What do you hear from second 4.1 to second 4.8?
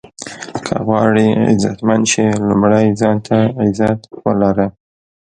ولره.